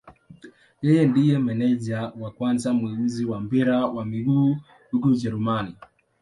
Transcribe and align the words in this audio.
Yeye 0.85 1.03
ndiye 1.11 1.35
meneja 1.47 1.99
wa 2.21 2.29
kwanza 2.31 2.67
mweusi 2.73 3.23
wa 3.31 3.39
mpira 3.41 3.85
wa 3.85 4.05
miguu 4.05 4.57
huko 4.91 5.07
Ujerumani. 5.09 5.75